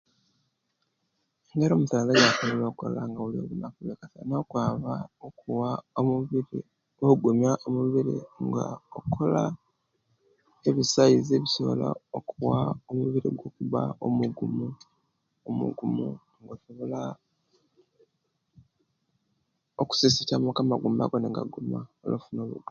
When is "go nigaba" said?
21.09-21.31